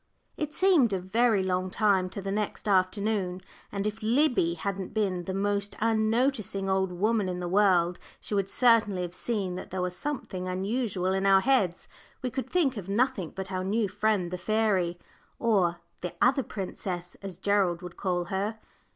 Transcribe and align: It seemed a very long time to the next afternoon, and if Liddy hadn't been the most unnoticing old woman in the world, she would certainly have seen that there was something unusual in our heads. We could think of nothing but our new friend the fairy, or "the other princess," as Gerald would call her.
It 0.35 0.51
seemed 0.51 0.93
a 0.93 0.99
very 0.99 1.43
long 1.43 1.69
time 1.69 2.09
to 2.09 2.23
the 2.23 2.31
next 2.31 2.67
afternoon, 2.67 3.39
and 3.71 3.85
if 3.85 4.01
Liddy 4.01 4.55
hadn't 4.55 4.95
been 4.95 5.25
the 5.25 5.33
most 5.35 5.75
unnoticing 5.79 6.67
old 6.67 6.91
woman 6.91 7.29
in 7.29 7.39
the 7.39 7.47
world, 7.47 7.99
she 8.19 8.33
would 8.33 8.49
certainly 8.49 9.03
have 9.03 9.13
seen 9.13 9.53
that 9.57 9.69
there 9.69 9.79
was 9.79 9.95
something 9.95 10.47
unusual 10.47 11.13
in 11.13 11.27
our 11.27 11.41
heads. 11.41 11.87
We 12.23 12.31
could 12.31 12.49
think 12.49 12.77
of 12.77 12.89
nothing 12.89 13.33
but 13.35 13.51
our 13.51 13.63
new 13.63 13.87
friend 13.87 14.31
the 14.31 14.39
fairy, 14.39 14.97
or 15.37 15.81
"the 16.01 16.15
other 16.19 16.41
princess," 16.41 17.13
as 17.21 17.37
Gerald 17.37 17.83
would 17.83 17.95
call 17.95 18.23
her. 18.33 18.57